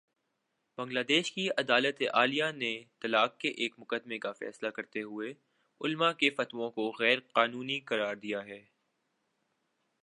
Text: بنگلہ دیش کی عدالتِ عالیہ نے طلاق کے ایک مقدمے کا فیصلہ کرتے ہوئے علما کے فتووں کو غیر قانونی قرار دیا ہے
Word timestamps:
بنگلہ 0.77 0.99
دیش 1.07 1.31
کی 1.31 1.47
عدالتِ 1.57 2.07
عالیہ 2.13 2.51
نے 2.53 2.71
طلاق 3.01 3.37
کے 3.37 3.49
ایک 3.57 3.73
مقدمے 3.79 4.17
کا 4.17 4.31
فیصلہ 4.31 4.69
کرتے 4.69 5.01
ہوئے 5.01 5.33
علما 5.81 6.11
کے 6.13 6.29
فتووں 6.29 6.69
کو 6.71 6.91
غیر 6.99 7.19
قانونی 7.33 7.79
قرار 7.79 8.15
دیا 8.15 8.45
ہے 8.45 8.61